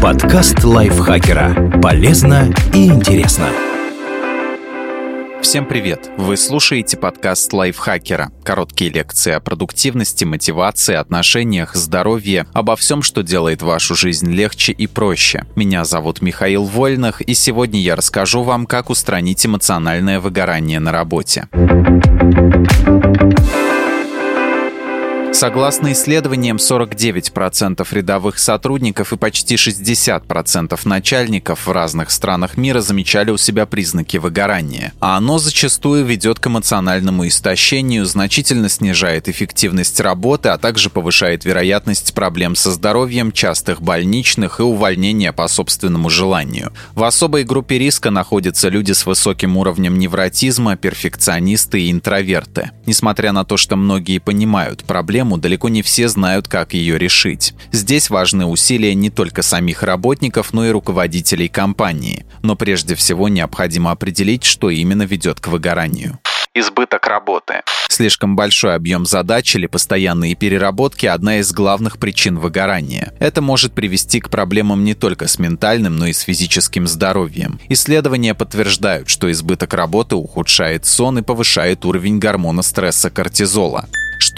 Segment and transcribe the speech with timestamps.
[0.00, 1.78] Подкаст лайфхакера.
[1.82, 3.48] Полезно и интересно.
[5.42, 6.08] Всем привет!
[6.16, 8.30] Вы слушаете подкаст лайфхакера.
[8.42, 14.86] Короткие лекции о продуктивности, мотивации, отношениях, здоровье, обо всем, что делает вашу жизнь легче и
[14.86, 15.44] проще.
[15.54, 21.46] Меня зовут Михаил Вольных, и сегодня я расскажу вам, как устранить эмоциональное выгорание на работе.
[25.40, 33.38] Согласно исследованиям, 49% рядовых сотрудников и почти 60% начальников в разных странах мира замечали у
[33.38, 40.58] себя признаки выгорания, а оно зачастую ведет к эмоциональному истощению, значительно снижает эффективность работы, а
[40.58, 46.70] также повышает вероятность проблем со здоровьем, частых больничных и увольнения по собственному желанию.
[46.94, 52.72] В особой группе риска находятся люди с высоким уровнем невротизма, перфекционисты и интроверты.
[52.84, 57.54] Несмотря на то, что многие понимают проблему, проблему, далеко не все знают, как ее решить.
[57.72, 62.24] Здесь важны усилия не только самих работников, но и руководителей компании.
[62.42, 66.18] Но прежде всего необходимо определить, что именно ведет к выгоранию
[66.52, 67.62] избыток работы.
[67.88, 73.12] Слишком большой объем задач или постоянные переработки– одна из главных причин выгорания.
[73.20, 77.60] Это может привести к проблемам не только с ментальным, но и с физическим здоровьем.
[77.68, 83.86] Исследования подтверждают, что избыток работы ухудшает сон и повышает уровень гормона стресса кортизола.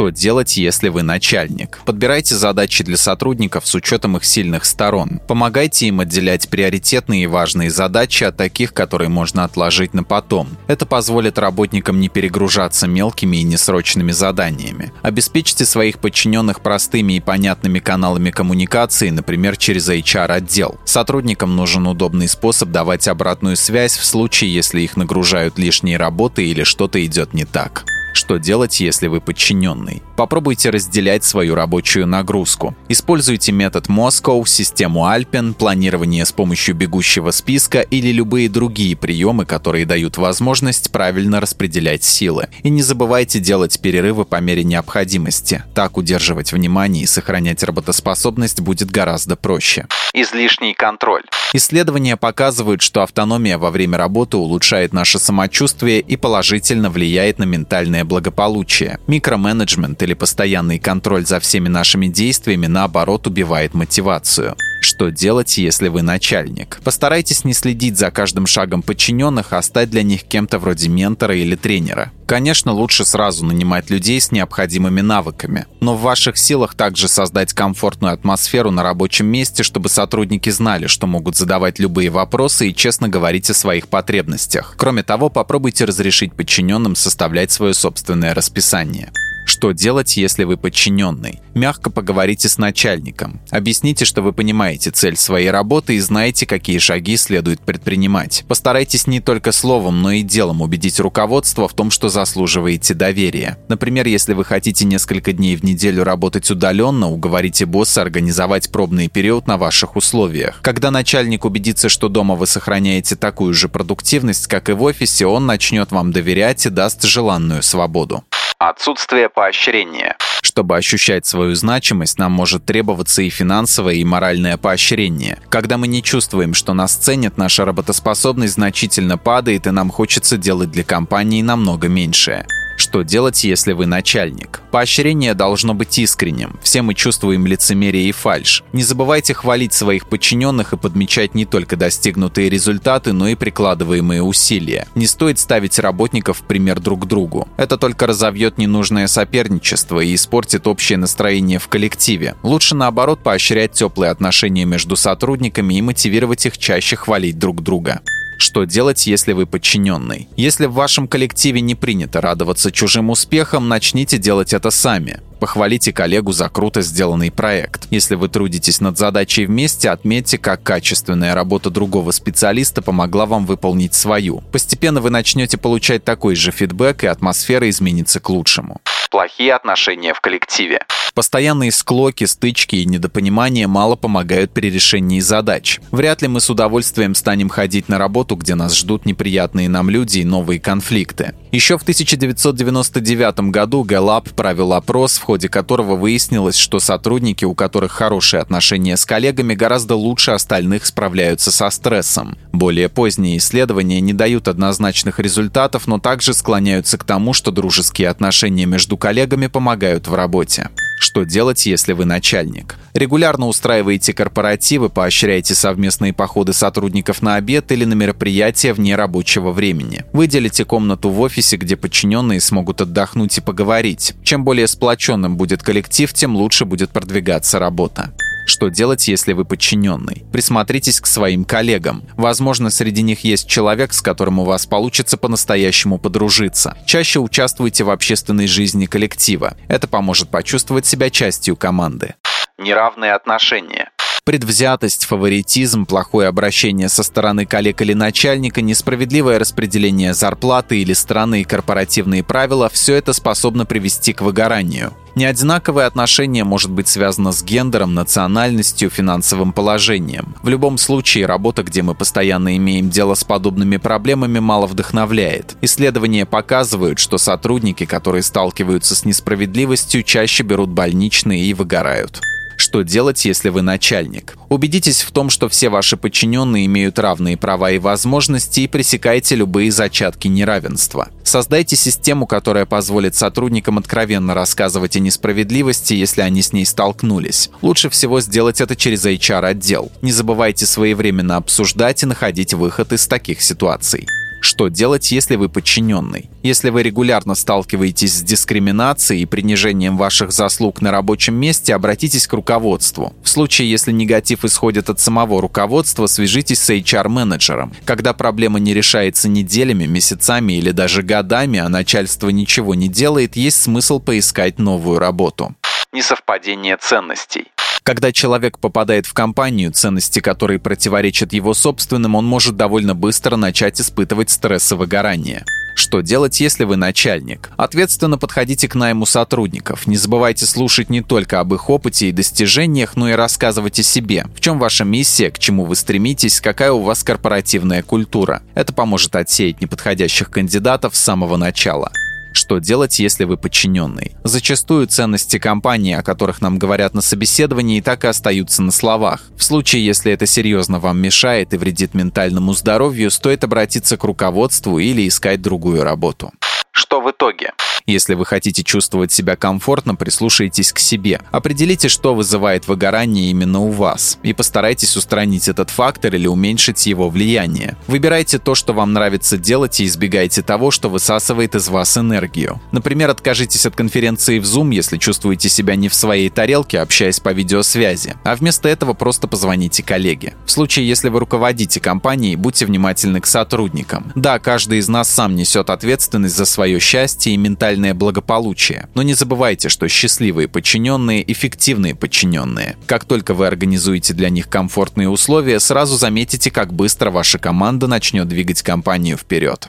[0.02, 1.78] Что делать, если вы начальник?
[1.84, 5.20] Подбирайте задачи для сотрудников с учетом их сильных сторон.
[5.28, 10.48] Помогайте им отделять приоритетные и важные задачи от таких, которые можно отложить на потом.
[10.66, 14.92] Это позволит работникам не перегружаться мелкими и несрочными заданиями.
[15.02, 20.80] Обеспечьте своих подчиненных простыми и понятными каналами коммуникации, например, через HR-отдел.
[20.84, 26.64] Сотрудникам нужен удобный способ давать обратную связь в случае, если их нагружают лишние работы или
[26.64, 27.84] что-то идет не так.
[28.12, 30.02] Что делать, если вы подчиненный?
[30.16, 32.76] Попробуйте разделять свою рабочую нагрузку.
[32.88, 39.86] Используйте метод Moscow, систему Alpen, планирование с помощью бегущего списка или любые другие приемы, которые
[39.86, 42.48] дают возможность правильно распределять силы.
[42.62, 45.64] И не забывайте делать перерывы по мере необходимости.
[45.74, 49.86] Так удерживать внимание и сохранять работоспособность будет гораздо проще.
[50.12, 51.22] Излишний контроль.
[51.54, 58.01] Исследования показывают, что автономия во время работы улучшает наше самочувствие и положительно влияет на ментальное
[58.04, 58.98] благополучие.
[59.06, 64.56] Микроменеджмент или постоянный контроль за всеми нашими действиями, наоборот, убивает мотивацию.
[64.84, 66.80] Что делать, если вы начальник?
[66.82, 71.54] Постарайтесь не следить за каждым шагом подчиненных, а стать для них кем-то вроде ментора или
[71.54, 72.10] тренера.
[72.26, 78.14] Конечно, лучше сразу нанимать людей с необходимыми навыками, но в ваших силах также создать комфортную
[78.14, 83.50] атмосферу на рабочем месте, чтобы сотрудники знали, что могут задавать любые вопросы и честно говорить
[83.50, 84.74] о своих потребностях.
[84.78, 89.12] Кроме того, попробуйте разрешить подчиненным составлять свое собственное расписание.
[89.44, 91.40] Что делать, если вы подчиненный?
[91.54, 93.40] Мягко поговорите с начальником.
[93.50, 98.44] Объясните, что вы понимаете цель своей работы и знаете, какие шаги следует предпринимать.
[98.48, 103.58] Постарайтесь не только словом, но и делом убедить руководство в том, что заслуживаете доверия.
[103.68, 109.46] Например, если вы хотите несколько дней в неделю работать удаленно, уговорите босса организовать пробный период
[109.46, 110.60] на ваших условиях.
[110.62, 115.46] Когда начальник убедится, что дома вы сохраняете такую же продуктивность, как и в офисе, он
[115.46, 118.24] начнет вам доверять и даст желанную свободу.
[118.64, 120.16] Отсутствие поощрения.
[120.40, 125.40] Чтобы ощущать свою значимость, нам может требоваться и финансовое, и моральное поощрение.
[125.48, 130.70] Когда мы не чувствуем, что нас ценят, наша работоспособность значительно падает, и нам хочется делать
[130.70, 132.46] для компании намного меньшее.
[132.82, 134.60] Что делать, если вы начальник?
[134.72, 136.58] Поощрение должно быть искренним.
[136.64, 138.64] Все мы чувствуем лицемерие и фальш.
[138.72, 144.88] Не забывайте хвалить своих подчиненных и подмечать не только достигнутые результаты, но и прикладываемые усилия.
[144.96, 147.46] Не стоит ставить работников в пример друг другу.
[147.56, 152.34] Это только разовьет ненужное соперничество и испортит общее настроение в коллективе.
[152.42, 158.02] Лучше наоборот поощрять теплые отношения между сотрудниками и мотивировать их чаще хвалить друг друга.
[158.42, 160.28] Что делать, если вы подчиненный?
[160.36, 165.20] Если в вашем коллективе не принято радоваться чужим успехам, начните делать это сами.
[165.38, 167.86] Похвалите коллегу за круто сделанный проект.
[167.90, 173.94] Если вы трудитесь над задачей вместе, отметьте, как качественная работа другого специалиста помогла вам выполнить
[173.94, 174.40] свою.
[174.50, 178.80] Постепенно вы начнете получать такой же фидбэк, и атмосфера изменится к лучшему.
[179.12, 180.80] Плохие отношения в коллективе.
[181.14, 185.78] Постоянные склоки, стычки и недопонимания мало помогают при решении задач.
[185.90, 190.20] Вряд ли мы с удовольствием станем ходить на работу, где нас ждут неприятные нам люди
[190.20, 191.34] и новые конфликты.
[191.50, 197.92] Еще в 1999 году Гэллап провел опрос, в ходе которого выяснилось, что сотрудники, у которых
[197.92, 202.38] хорошие отношения с коллегами, гораздо лучше остальных справляются со стрессом.
[202.52, 208.64] Более поздние исследования не дают однозначных результатов, но также склоняются к тому, что дружеские отношения
[208.64, 210.70] между коллегами помогают в работе.
[211.02, 212.76] Что делать, если вы начальник?
[212.94, 220.04] Регулярно устраиваете корпоративы, поощряете совместные походы сотрудников на обед или на мероприятия вне рабочего времени.
[220.12, 224.14] Выделите комнату в офисе, где подчиненные смогут отдохнуть и поговорить.
[224.22, 228.12] Чем более сплоченным будет коллектив, тем лучше будет продвигаться работа.
[228.46, 230.24] Что делать, если вы подчиненный?
[230.32, 232.04] Присмотритесь к своим коллегам.
[232.16, 236.76] Возможно, среди них есть человек, с которым у вас получится по-настоящему подружиться.
[236.86, 239.56] Чаще участвуйте в общественной жизни коллектива.
[239.68, 242.14] Это поможет почувствовать себя частью команды.
[242.58, 243.90] Неравные отношения.
[244.24, 252.22] Предвзятость, фаворитизм, плохое обращение со стороны коллег или начальника, несправедливое распределение зарплаты или странные корпоративные
[252.22, 254.92] правила– все это способно привести к выгоранию.
[255.14, 260.34] Неодинаковое отношение может быть связано с гендером, национальностью, финансовым положением.
[260.42, 265.56] В любом случае, работа, где мы постоянно имеем дело с подобными проблемами, мало вдохновляет.
[265.60, 272.20] Исследования показывают, что сотрудники, которые сталкиваются с несправедливостью, чаще берут больничные и выгорают.
[272.62, 274.36] Что делать, если вы начальник?
[274.48, 279.72] Убедитесь в том, что все ваши подчиненные имеют равные права и возможности и пресекайте любые
[279.72, 281.08] зачатки неравенства.
[281.24, 287.50] Создайте систему, которая позволит сотрудникам откровенно рассказывать о несправедливости, если они с ней столкнулись.
[287.62, 289.90] Лучше всего сделать это через HR-отдел.
[290.00, 294.06] Не забывайте своевременно обсуждать и находить выход из таких ситуаций.
[294.42, 296.28] Что делать, если вы подчиненный?
[296.42, 302.32] Если вы регулярно сталкиваетесь с дискриминацией и принижением ваших заслуг на рабочем месте, обратитесь к
[302.32, 303.14] руководству.
[303.22, 307.72] В случае, если негатив исходит от самого руководства, свяжитесь с HR-менеджером.
[307.84, 313.62] Когда проблема не решается неделями, месяцами или даже годами, а начальство ничего не делает, есть
[313.62, 315.54] смысл поискать новую работу.
[315.92, 317.46] Несовпадение ценностей.
[317.82, 323.80] Когда человек попадает в компанию, ценности которой противоречат его собственным, он может довольно быстро начать
[323.80, 325.44] испытывать стресс и выгорание.
[325.74, 327.50] Что делать, если вы начальник?
[327.56, 329.86] Ответственно подходите к найму сотрудников.
[329.86, 334.26] Не забывайте слушать не только об их опыте и достижениях, но и рассказывать о себе.
[334.36, 338.42] В чем ваша миссия, к чему вы стремитесь, какая у вас корпоративная культура.
[338.54, 341.90] Это поможет отсеять неподходящих кандидатов с самого начала.
[342.32, 344.16] Что делать, если вы подчиненный?
[344.24, 349.22] Зачастую ценности компании, о которых нам говорят на собеседовании, так и остаются на словах.
[349.36, 354.78] В случае, если это серьезно вам мешает и вредит ментальному здоровью, стоит обратиться к руководству
[354.78, 356.32] или искать другую работу.
[356.72, 357.52] Что в итоге?
[357.86, 361.20] Если вы хотите чувствовать себя комфортно, прислушайтесь к себе.
[361.32, 367.10] Определите, что вызывает выгорание именно у вас, и постарайтесь устранить этот фактор или уменьшить его
[367.10, 367.76] влияние.
[367.88, 372.60] Выбирайте то, что вам нравится делать, и избегайте того, что высасывает из вас энергию.
[372.70, 377.32] Например, откажитесь от конференции в Zoom, если чувствуете себя не в своей тарелке, общаясь по
[377.32, 380.34] видеосвязи, а вместо этого просто позвоните коллеге.
[380.46, 384.12] В случае, если вы руководите компанией, будьте внимательны к сотрудникам.
[384.14, 388.88] Да, каждый из нас сам несет ответственность за свое счастье и ментальное ментальное благополучие.
[388.94, 392.76] Но не забывайте, что счастливые подчиненные– эффективные подчиненные.
[392.86, 398.28] Как только вы организуете для них комфортные условия, сразу заметите, как быстро ваша команда начнет
[398.28, 399.68] двигать компанию вперед.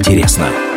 [0.01, 0.70] интересно.